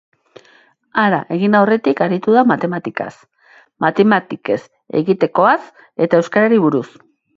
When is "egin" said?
1.35-1.57